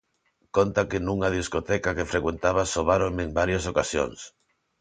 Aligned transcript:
Conta 0.57 0.81
que 0.89 0.99
nunha 1.05 1.33
discoteca 1.37 1.95
que 1.97 2.09
frecuentaba 2.11 2.69
sobáronme 2.73 3.23
en 3.27 3.31
varias 3.39 3.63
ocasións. 3.71 4.19